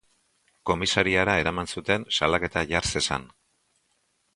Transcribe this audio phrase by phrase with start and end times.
[0.69, 3.33] Komisariara eraman zuten, salaketa jar zezan.